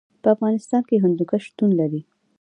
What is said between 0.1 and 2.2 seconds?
په افغانستان کې هندوکش شتون لري.